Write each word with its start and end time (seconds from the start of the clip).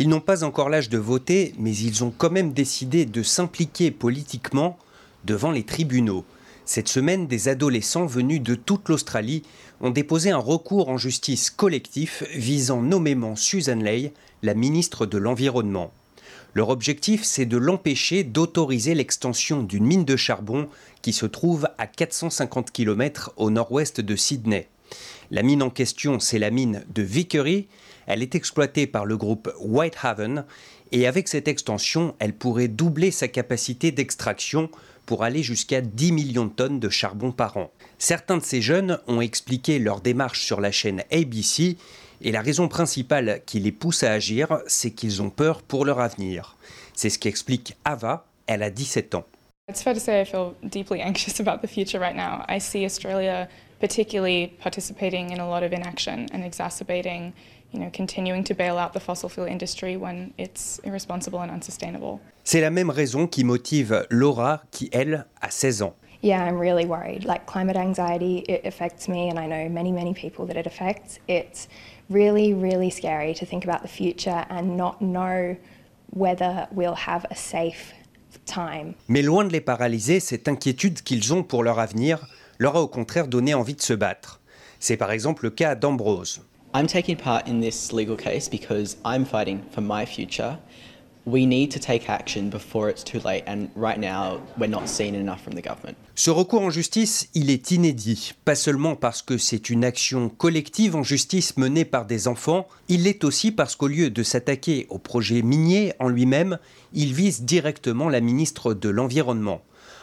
Ils 0.00 0.08
n'ont 0.08 0.20
pas 0.20 0.44
encore 0.44 0.68
l'âge 0.68 0.88
de 0.88 0.98
voter, 0.98 1.54
mais 1.58 1.76
ils 1.76 2.04
ont 2.04 2.12
quand 2.16 2.30
même 2.30 2.52
décidé 2.52 3.04
de 3.04 3.24
s'impliquer 3.24 3.90
politiquement 3.90 4.78
devant 5.24 5.50
les 5.50 5.64
tribunaux. 5.64 6.24
Cette 6.64 6.88
semaine, 6.88 7.26
des 7.26 7.48
adolescents 7.48 8.06
venus 8.06 8.40
de 8.40 8.54
toute 8.54 8.88
l'Australie 8.88 9.42
ont 9.80 9.90
déposé 9.90 10.30
un 10.30 10.38
recours 10.38 10.88
en 10.88 10.98
justice 10.98 11.50
collectif 11.50 12.22
visant 12.32 12.80
nommément 12.80 13.34
Susan 13.34 13.74
Ley, 13.76 14.12
la 14.42 14.54
ministre 14.54 15.04
de 15.04 15.18
l'Environnement. 15.18 15.90
Leur 16.54 16.68
objectif, 16.68 17.24
c'est 17.24 17.46
de 17.46 17.56
l'empêcher 17.56 18.22
d'autoriser 18.22 18.94
l'extension 18.94 19.62
d'une 19.62 19.84
mine 19.84 20.04
de 20.04 20.16
charbon 20.16 20.68
qui 21.02 21.12
se 21.12 21.26
trouve 21.26 21.68
à 21.76 21.86
450 21.88 22.70
km 22.70 23.32
au 23.36 23.50
nord-ouest 23.50 24.00
de 24.00 24.14
Sydney. 24.14 24.68
La 25.30 25.42
mine 25.42 25.62
en 25.62 25.70
question, 25.70 26.20
c'est 26.20 26.38
la 26.38 26.50
mine 26.50 26.84
de 26.88 27.02
Vickery. 27.02 27.68
Elle 28.06 28.22
est 28.22 28.34
exploitée 28.34 28.86
par 28.86 29.04
le 29.04 29.16
groupe 29.16 29.52
Whitehaven 29.60 30.44
et 30.92 31.06
avec 31.06 31.28
cette 31.28 31.48
extension, 31.48 32.14
elle 32.18 32.32
pourrait 32.32 32.68
doubler 32.68 33.10
sa 33.10 33.28
capacité 33.28 33.92
d'extraction 33.92 34.70
pour 35.04 35.24
aller 35.24 35.42
jusqu'à 35.42 35.80
10 35.80 36.12
millions 36.12 36.46
de 36.46 36.50
tonnes 36.50 36.80
de 36.80 36.88
charbon 36.88 37.32
par 37.32 37.56
an. 37.56 37.70
Certains 37.98 38.38
de 38.38 38.44
ces 38.44 38.62
jeunes 38.62 38.98
ont 39.06 39.20
expliqué 39.20 39.78
leur 39.78 40.00
démarche 40.00 40.42
sur 40.44 40.60
la 40.60 40.70
chaîne 40.70 41.02
ABC 41.10 41.76
et 42.20 42.32
la 42.32 42.40
raison 42.40 42.68
principale 42.68 43.42
qui 43.46 43.60
les 43.60 43.72
pousse 43.72 44.02
à 44.02 44.12
agir, 44.12 44.58
c'est 44.66 44.90
qu'ils 44.90 45.22
ont 45.22 45.30
peur 45.30 45.62
pour 45.62 45.84
leur 45.84 46.00
avenir. 46.00 46.56
C'est 46.94 47.10
ce 47.10 47.18
qu'explique 47.18 47.76
Ava, 47.84 48.26
elle 48.46 48.62
a 48.62 48.70
17 48.70 49.14
ans. 49.14 49.24
It's 49.68 49.82
fair 49.82 49.92
to 49.94 50.00
say 50.00 50.22
I 50.22 50.24
feel 50.24 50.54
deeply 50.62 51.02
anxious 51.02 51.40
about 51.40 51.60
the 51.60 51.70
future 51.70 52.00
right 52.00 52.16
now. 52.16 52.42
I 52.48 52.58
see 52.58 52.86
Australia 52.86 53.48
particularly 53.80 54.56
participating 54.60 55.30
in 55.30 55.40
a 55.40 55.48
lot 55.48 55.62
of 55.62 55.72
inaction 55.72 56.26
and 56.32 56.44
exacerbating, 56.44 57.32
you 57.72 57.80
know, 57.80 57.90
continuing 57.92 58.44
to 58.44 58.54
bail 58.54 58.78
out 58.78 58.92
the 58.92 59.00
fossil 59.00 59.28
fuel 59.28 59.46
industry 59.46 59.96
when 59.96 60.32
it's 60.38 60.80
irresponsible 60.84 61.40
and 61.40 61.50
unsustainable. 61.50 62.20
C'est 62.44 62.60
la 62.60 62.70
même 62.70 62.90
raison 62.90 63.26
qui 63.26 63.44
motive 63.44 64.06
Laura 64.10 64.62
qui 64.70 64.88
elle 64.92 65.26
a 65.40 65.50
16 65.50 65.82
ans. 65.82 65.94
Yeah, 66.22 66.42
I'm 66.42 66.58
really 66.58 66.84
worried. 66.84 67.24
Like 67.24 67.46
climate 67.46 67.76
anxiety, 67.76 68.44
it 68.48 68.66
affects 68.66 69.08
me 69.08 69.30
and 69.30 69.38
I 69.38 69.46
know 69.46 69.68
many 69.68 69.92
many 69.92 70.14
people 70.14 70.46
that 70.46 70.56
it 70.56 70.66
affects. 70.66 71.20
It's 71.28 71.68
really 72.10 72.54
really 72.54 72.90
scary 72.90 73.34
to 73.34 73.46
think 73.46 73.64
about 73.64 73.82
the 73.82 73.88
future 73.88 74.44
and 74.50 74.76
not 74.76 75.00
know 75.00 75.56
whether 76.10 76.66
we'll 76.72 76.96
have 77.06 77.24
a 77.30 77.36
safe 77.36 77.94
time. 78.46 78.94
Mais 79.08 79.22
loin 79.22 79.44
de 79.44 79.52
les 79.52 79.60
paralyser, 79.60 80.18
cette 80.18 80.48
inquiétude 80.48 81.02
qu'ils 81.02 81.32
ont 81.34 81.42
pour 81.42 81.62
leur 81.62 81.78
avenir 81.78 82.26
leur 82.58 82.76
a 82.76 82.82
au 82.82 82.88
contraire 82.88 83.28
donné 83.28 83.54
envie 83.54 83.74
de 83.74 83.82
se 83.82 83.94
battre. 83.94 84.40
C'est 84.80 84.96
par 84.96 85.10
exemple 85.10 85.44
le 85.44 85.50
cas 85.50 85.74
d'Ambrose. 85.74 86.42
I'm 86.74 86.86
taking 86.86 87.16
part 87.16 87.42
in 87.48 87.60
this 87.60 87.92
legal 87.92 88.16
case 88.16 88.48
because 88.48 88.96
I'm 89.04 89.24
fighting 89.24 89.60
for 89.72 89.82
my 89.82 90.04
future. 90.04 90.58
We 91.24 91.46
need 91.46 91.70
to 91.72 91.78
take 91.78 92.08
action 92.08 92.48
before 92.48 92.88
it's 92.90 93.04
too 93.04 93.20
late 93.24 93.44
and 93.46 93.68
right 93.76 93.98
now 93.98 94.40
we're 94.58 94.70
not 94.70 94.86
seeing 94.86 95.14
enough 95.14 95.42
from 95.42 95.54
the 95.54 95.62
government. 95.62 95.96
Ce 96.14 96.30
recours 96.30 96.62
en 96.62 96.70
justice, 96.70 97.28
il 97.34 97.50
est 97.50 97.70
inédit, 97.70 98.32
pas 98.44 98.54
seulement 98.54 98.96
parce 98.96 99.22
que 99.22 99.36
c'est 99.36 99.70
une 99.70 99.84
action 99.84 100.30
collective 100.30 100.96
en 100.96 101.02
justice 101.02 101.56
menée 101.56 101.84
par 101.84 102.06
des 102.06 102.28
enfants, 102.28 102.66
il 102.88 103.04
l'est 103.04 103.24
aussi 103.24 103.52
parce 103.52 103.76
qu'au 103.76 103.88
lieu 103.88 104.10
de 104.10 104.22
s'attaquer 104.22 104.86
au 104.88 104.98
projet 104.98 105.42
minier 105.42 105.92
en 105.98 106.08
lui-même, 106.08 106.58
il 106.94 107.12
vise 107.12 107.42
directement 107.42 108.08
la 108.08 108.20
ministre 108.20 108.72
de 108.72 108.88
l'Environnement 108.88 109.62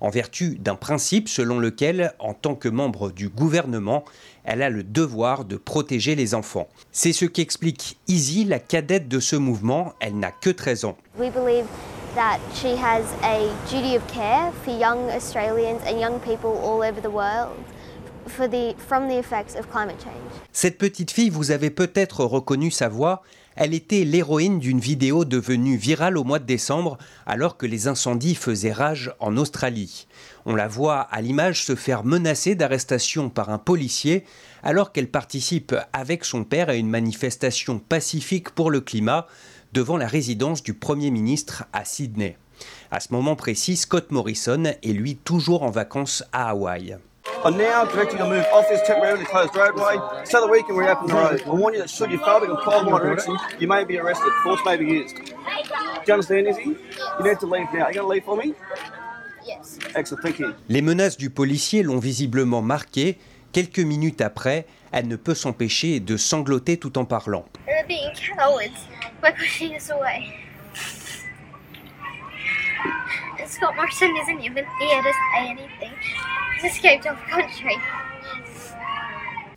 en 0.00 0.10
vertu 0.10 0.56
d'un 0.58 0.74
principe 0.74 1.28
selon 1.28 1.58
lequel, 1.58 2.12
en 2.18 2.34
tant 2.34 2.54
que 2.54 2.68
membre 2.68 3.10
du 3.10 3.28
gouvernement, 3.28 4.04
elle 4.44 4.62
a 4.62 4.70
le 4.70 4.84
devoir 4.84 5.44
de 5.44 5.56
protéger 5.56 6.14
les 6.14 6.34
enfants. 6.34 6.68
C'est 6.92 7.12
ce 7.12 7.24
qu'explique 7.24 7.98
Izzy, 8.08 8.44
la 8.44 8.58
cadette 8.58 9.08
de 9.08 9.20
ce 9.20 9.36
mouvement. 9.36 9.94
Elle 10.00 10.18
n'a 10.18 10.30
que 10.30 10.50
13 10.50 10.84
ans. 10.84 10.96
We 11.18 11.30
believe 11.30 11.66
that 12.14 12.38
she 12.54 12.76
has 12.76 13.02
a 13.22 13.48
duty 13.70 13.96
of 13.96 14.06
care 14.06 14.52
for 14.64 14.72
young 14.72 15.10
Australians 15.10 15.80
and 15.86 16.00
young 16.00 16.18
people 16.20 16.50
all 16.50 16.82
over 16.82 17.00
the 17.00 17.12
world. 17.12 17.52
For 18.28 18.48
the, 18.48 18.74
from 18.88 19.06
the 19.08 19.16
effects 19.16 19.54
of 19.56 19.70
climate 19.70 20.02
change. 20.02 20.16
Cette 20.50 20.78
petite 20.78 21.12
fille, 21.12 21.30
vous 21.30 21.52
avez 21.52 21.70
peut-être 21.70 22.24
reconnu 22.24 22.72
sa 22.72 22.88
voix. 22.88 23.22
Elle 23.56 23.72
était 23.72 24.04
l'héroïne 24.04 24.58
d'une 24.58 24.80
vidéo 24.80 25.24
devenue 25.24 25.76
virale 25.76 26.18
au 26.18 26.24
mois 26.24 26.38
de 26.38 26.44
décembre 26.44 26.98
alors 27.24 27.56
que 27.56 27.64
les 27.64 27.88
incendies 27.88 28.34
faisaient 28.34 28.72
rage 28.72 29.14
en 29.18 29.38
Australie. 29.38 30.06
On 30.44 30.54
la 30.54 30.68
voit 30.68 31.00
à 31.00 31.22
l'image 31.22 31.64
se 31.64 31.74
faire 31.74 32.04
menacer 32.04 32.54
d'arrestation 32.54 33.30
par 33.30 33.48
un 33.48 33.58
policier 33.58 34.24
alors 34.62 34.92
qu'elle 34.92 35.10
participe 35.10 35.74
avec 35.94 36.24
son 36.24 36.44
père 36.44 36.68
à 36.68 36.74
une 36.74 36.90
manifestation 36.90 37.78
pacifique 37.78 38.50
pour 38.50 38.70
le 38.70 38.80
climat 38.82 39.26
devant 39.72 39.96
la 39.96 40.06
résidence 40.06 40.62
du 40.62 40.74
Premier 40.74 41.10
ministre 41.10 41.64
à 41.72 41.84
Sydney. 41.84 42.36
À 42.90 43.00
ce 43.00 43.12
moment 43.12 43.36
précis, 43.36 43.76
Scott 43.76 44.10
Morrison 44.10 44.64
est 44.64 44.92
lui 44.92 45.16
toujours 45.16 45.62
en 45.62 45.70
vacances 45.70 46.24
à 46.32 46.50
Hawaï. 46.50 46.96
I'm 47.46 47.56
now 47.56 47.84
directing 47.84 48.18
a 48.18 48.28
move 48.28 48.44
off 48.52 48.68
this 48.68 48.82
temporarily 48.82 49.24
closed 49.24 49.54
roadway 49.54 49.98
so 50.24 50.40
that 50.40 50.50
we 50.50 50.64
can 50.64 50.74
reopen 50.74 51.06
the 51.06 51.14
road. 51.14 51.42
I 51.46 51.50
warn 51.50 51.74
you 51.74 51.78
that 51.78 51.88
should 51.88 52.10
you 52.10 52.18
fail 52.18 52.40
to 52.40 52.46
comply 52.46 52.82
with 52.82 52.90
my 52.90 52.98
direction, 52.98 53.36
you 53.60 53.68
may 53.68 53.84
be 53.84 54.00
arrested. 54.00 54.32
Force 54.42 54.58
may 54.64 54.76
be 54.76 54.84
used. 54.84 55.14
Do 55.14 55.22
you 56.08 56.12
understand, 56.12 56.48
Izzy? 56.48 56.64
You 56.64 57.22
need 57.22 57.38
to 57.38 57.46
leave 57.46 57.72
now. 57.72 57.84
Are 57.84 57.92
you 57.92 57.94
going 57.94 57.94
to 57.94 58.06
leave 58.08 58.24
for 58.24 58.36
me? 58.36 58.52
Yes. 59.46 59.78
Excellent, 59.94 60.22
thank 60.24 60.40
you. 60.40 60.54
Les 60.68 60.82
menaces 60.82 61.16
du 61.16 61.30
policier 61.30 61.84
l'ont 61.84 62.00
visiblement 62.00 62.62
marquée. 62.62 63.16
Quelques 63.52 63.78
minutes 63.78 64.22
après, 64.22 64.66
elle 64.90 65.06
ne 65.06 65.14
peut 65.14 65.36
s'empêcher 65.36 66.00
de 66.00 66.16
sangloter 66.16 66.78
tout 66.78 66.98
en 66.98 67.04
parlant. 67.04 67.44
They're 67.64 67.86
being 67.86 68.10
cowards 68.36 68.88
by 69.22 69.30
pushing 69.30 69.76
us 69.76 69.88
away. 69.92 70.34
Scott 73.46 73.76
Morrison 73.76 74.16
isn't 74.20 74.40
even 74.40 74.64
here 74.80 75.00
to 75.00 75.12
say 75.12 75.48
anything. 75.48 75.92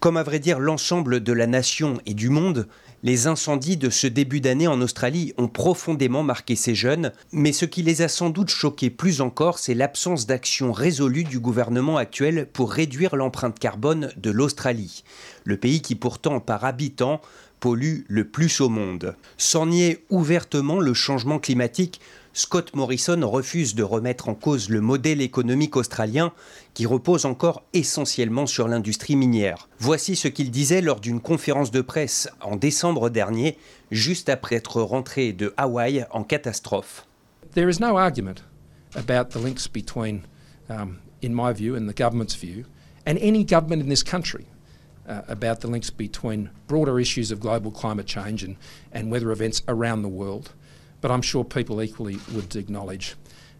Comme 0.00 0.16
à 0.16 0.22
vrai 0.22 0.38
dire 0.38 0.58
l'ensemble 0.58 1.22
de 1.22 1.32
la 1.32 1.46
nation 1.46 1.98
et 2.06 2.14
du 2.14 2.28
monde, 2.28 2.68
les 3.02 3.26
incendies 3.26 3.76
de 3.76 3.90
ce 3.90 4.06
début 4.06 4.40
d'année 4.40 4.66
en 4.66 4.80
Australie 4.80 5.32
ont 5.38 5.48
profondément 5.48 6.22
marqué 6.22 6.54
ces 6.54 6.74
jeunes, 6.74 7.12
mais 7.32 7.52
ce 7.52 7.64
qui 7.64 7.82
les 7.82 8.02
a 8.02 8.08
sans 8.08 8.30
doute 8.30 8.50
choqués 8.50 8.90
plus 8.90 9.20
encore, 9.20 9.58
c'est 9.58 9.74
l'absence 9.74 10.26
d'action 10.26 10.72
résolue 10.72 11.24
du 11.24 11.40
gouvernement 11.40 11.96
actuel 11.96 12.46
pour 12.52 12.72
réduire 12.72 13.16
l'empreinte 13.16 13.58
carbone 13.58 14.12
de 14.16 14.30
l'Australie, 14.30 15.02
le 15.44 15.56
pays 15.56 15.82
qui 15.82 15.94
pourtant 15.94 16.40
par 16.40 16.64
habitant 16.64 17.20
pollue 17.58 18.00
le 18.08 18.24
plus 18.24 18.60
au 18.60 18.68
monde. 18.68 19.14
Sans 19.38 19.66
nier 19.66 20.04
ouvertement 20.10 20.80
le 20.80 20.94
changement 20.94 21.38
climatique, 21.38 22.00
Scott 22.34 22.74
Morrison 22.74 23.20
refuse 23.28 23.74
de 23.74 23.82
remettre 23.82 24.30
en 24.30 24.34
cause 24.34 24.70
le 24.70 24.80
modèle 24.80 25.20
économique 25.20 25.76
australien 25.76 26.32
qui 26.72 26.86
repose 26.86 27.26
encore 27.26 27.62
essentiellement 27.74 28.46
sur 28.46 28.68
l'industrie 28.68 29.16
minière. 29.16 29.68
Voici 29.78 30.16
ce 30.16 30.28
qu'il 30.28 30.50
disait 30.50 30.80
lors 30.80 31.00
d'une 31.00 31.20
conférence 31.20 31.70
de 31.70 31.82
presse 31.82 32.30
en 32.40 32.56
décembre 32.56 33.10
dernier, 33.10 33.58
juste 33.90 34.30
après 34.30 34.56
être 34.56 34.80
rentré 34.80 35.34
de 35.34 35.52
Hawaï 35.58 36.06
en 36.10 36.24
catastrophe. 36.24 37.06
There 37.54 37.68
is 37.68 37.80
no 37.80 37.98
argument 37.98 38.42
about 38.94 39.38
the 39.38 39.42
links 39.42 39.68
between, 39.68 40.22
um, 40.70 41.00
in 41.22 41.34
my 41.34 41.52
view 41.52 41.76
and 41.76 41.86
the 41.86 41.94
government's 41.94 42.34
view, 42.34 42.64
and 43.06 43.18
any 43.20 43.44
government 43.44 43.82
in 43.82 43.90
this 43.90 44.02
country 44.02 44.46
uh, 45.06 45.20
about 45.28 45.60
the 45.60 45.68
links 45.68 45.90
between 45.90 46.48
broader 46.66 46.98
issues 46.98 47.30
of 47.30 47.40
global 47.40 47.70
climate 47.70 48.06
change 48.06 48.42
and, 48.42 48.56
and 48.90 49.10
weather 49.10 49.30
events 49.32 49.62
around 49.68 50.00
the 50.00 50.08
world. 50.08 50.54
But 51.02 51.10
I'm 51.10 51.20
sure 51.20 51.44
people 51.44 51.82
equally 51.82 52.18
would 52.32 52.56
acknowledge 52.56 53.16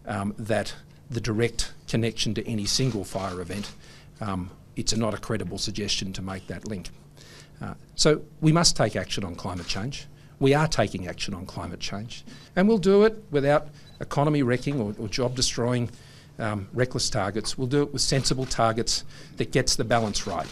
um, 0.07 0.33
that 0.39 0.73
the 1.11 1.21
direct 1.21 1.73
connection 1.87 2.33
to 2.33 2.47
any 2.47 2.65
single 2.65 3.03
fire 3.03 3.39
event, 3.41 3.71
um, 4.21 4.49
it's 4.75 4.93
a 4.93 4.97
not 4.97 5.13
a 5.13 5.17
credible 5.17 5.59
suggestion 5.59 6.11
to 6.13 6.23
make 6.23 6.47
that 6.47 6.67
link. 6.67 6.89
Uh, 7.61 7.75
so 7.95 8.21
we 8.41 8.51
must 8.51 8.75
take 8.75 8.95
action 8.95 9.23
on 9.23 9.35
climate 9.35 9.67
change. 9.67 10.07
We 10.39 10.53
are 10.53 10.67
taking 10.67 11.07
action 11.07 11.33
on 11.33 11.45
climate 11.45 11.79
change, 11.79 12.25
and 12.55 12.67
we'll 12.67 12.79
do 12.79 13.03
it 13.03 13.23
without 13.29 13.67
economy 13.99 14.41
wrecking 14.41 14.81
or, 14.81 14.95
or 14.97 15.07
job 15.07 15.35
destroying 15.35 15.89
um, 16.39 16.67
reckless 16.73 17.09
targets. 17.09 17.57
We'll 17.57 17.67
do 17.67 17.83
it 17.83 17.93
with 17.93 18.01
sensible 18.01 18.45
targets 18.45 19.03
that 19.37 19.51
gets 19.51 19.75
the 19.75 19.83
balance 19.83 20.25
right. 20.25 20.47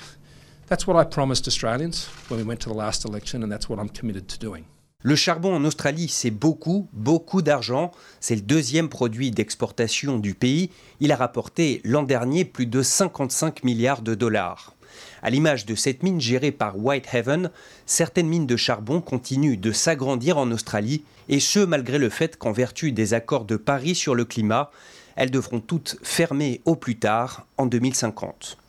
That's 0.67 0.85
what 0.87 0.95
I 0.95 1.03
promised 1.03 1.47
Australians 1.47 2.05
when 2.27 2.37
we 2.37 2.43
went 2.43 2.59
to 2.61 2.69
the 2.69 2.75
last 2.75 3.03
election, 3.05 3.43
and 3.43 3.51
that's 3.51 3.67
what 3.67 3.79
I'm 3.79 3.89
committed 3.89 4.27
to 4.29 4.39
doing. 4.39 4.65
Le 5.03 5.15
charbon 5.15 5.55
en 5.55 5.65
Australie, 5.65 6.09
c'est 6.09 6.29
beaucoup, 6.29 6.87
beaucoup 6.93 7.41
d'argent. 7.41 7.91
C'est 8.19 8.35
le 8.35 8.41
deuxième 8.41 8.87
produit 8.87 9.31
d'exportation 9.31 10.19
du 10.19 10.35
pays. 10.35 10.69
Il 10.99 11.11
a 11.11 11.15
rapporté 11.15 11.81
l'an 11.83 12.03
dernier 12.03 12.45
plus 12.45 12.67
de 12.67 12.83
55 12.83 13.63
milliards 13.63 14.03
de 14.03 14.13
dollars. 14.13 14.75
À 15.23 15.31
l'image 15.31 15.65
de 15.65 15.73
cette 15.73 16.03
mine 16.03 16.21
gérée 16.21 16.51
par 16.51 16.77
Whitehaven, 16.77 17.49
certaines 17.87 18.27
mines 18.27 18.45
de 18.45 18.55
charbon 18.55 19.01
continuent 19.01 19.59
de 19.59 19.71
s'agrandir 19.71 20.37
en 20.37 20.51
Australie, 20.51 21.03
et 21.29 21.39
ce 21.39 21.59
malgré 21.59 21.97
le 21.97 22.09
fait 22.09 22.37
qu'en 22.37 22.51
vertu 22.51 22.91
des 22.91 23.15
accords 23.15 23.45
de 23.45 23.55
Paris 23.55 23.95
sur 23.95 24.13
le 24.13 24.25
climat, 24.25 24.69
elles 25.15 25.31
devront 25.31 25.61
toutes 25.61 25.97
fermer 26.03 26.61
au 26.65 26.75
plus 26.75 26.99
tard 26.99 27.47
en 27.57 27.65
2050. 27.65 28.60